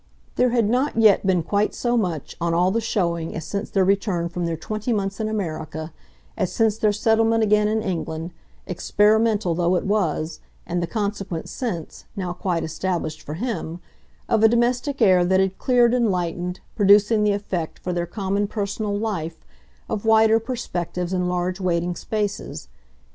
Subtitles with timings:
[0.35, 3.85] There had not yet been quite so much, on all the showing, as since their
[3.85, 5.93] return from their twenty months in America,
[6.35, 8.31] as since their settlement again in England,
[8.65, 13.79] experimental though it was, and the consequent sense, now quite established for him,
[14.27, 18.47] of a domestic air that had cleared and lightened, producing the effect, for their common
[18.47, 19.45] personal life,
[19.87, 22.69] of wider perspectives and large waiting spaces.